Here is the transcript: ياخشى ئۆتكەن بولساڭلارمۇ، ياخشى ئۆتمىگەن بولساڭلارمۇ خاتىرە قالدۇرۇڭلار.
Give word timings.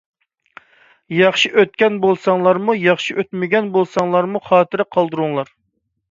ياخشى 1.15 1.49
ئۆتكەن 1.63 1.99
بولساڭلارمۇ، 2.05 2.75
ياخشى 2.83 3.15
ئۆتمىگەن 3.23 3.67
بولساڭلارمۇ 3.75 4.41
خاتىرە 4.47 4.87
قالدۇرۇڭلار. 4.97 5.53